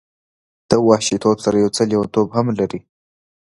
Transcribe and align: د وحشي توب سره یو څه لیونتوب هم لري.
د 0.69 0.71
وحشي 0.87 1.15
توب 1.23 1.37
سره 1.45 1.55
یو 1.63 1.69
څه 1.75 1.81
لیونتوب 1.89 2.27
هم 2.37 2.47
لري. 2.59 2.79